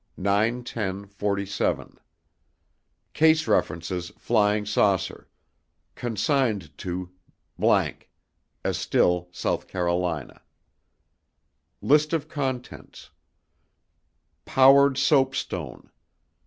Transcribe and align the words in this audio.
Date 0.17 0.23
9 0.63 0.63
10 0.63 1.05
47 1.05 1.99
Case 3.13 3.47
References 3.47 4.11
Flying 4.17 4.65
Saucer 4.65 5.27
Consigned 5.93 6.75
to____ 6.79 7.11
Estill, 8.65 9.29
South 9.31 9.67
Carolina 9.67 10.41
List 11.83 12.13
of 12.13 12.27
Contents 12.27 13.11
Powered 14.45 14.97
Soap 14.97 15.35
Stone. 15.35 15.91